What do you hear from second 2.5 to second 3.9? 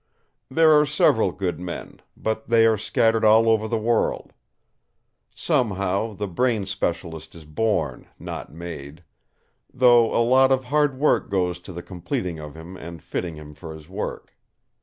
are scattered all over the